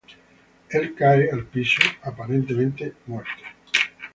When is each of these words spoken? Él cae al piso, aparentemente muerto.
Él 0.71 0.95
cae 0.95 1.29
al 1.29 1.45
piso, 1.45 1.83
aparentemente 2.01 2.91
muerto. 3.05 3.43